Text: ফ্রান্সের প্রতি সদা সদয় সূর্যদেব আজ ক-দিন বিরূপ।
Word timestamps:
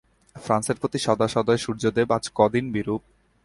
ফ্রান্সের 0.35 0.77
প্রতি 0.79 0.99
সদা 0.99 1.27
সদয় 1.27 1.57
সূর্যদেব 1.57 2.07
আজ 2.11 2.25
ক-দিন 2.35 2.65
বিরূপ। 2.71 3.01